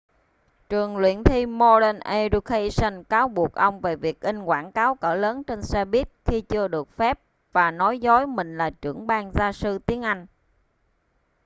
[0.69, 5.43] trường luyện thi modern education cáo buộc ông về việc in quảng cáo cỡ lớn
[5.43, 7.19] trên xe buýt khi chưa được phép
[7.51, 10.25] và nói dối mình là trưởng ban gia sư tiếng anh